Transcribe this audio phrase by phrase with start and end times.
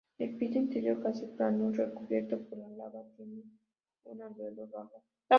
[0.17, 3.43] El piso interior casi plano recubierto por la lava tiene
[4.05, 5.03] un albedo bajo.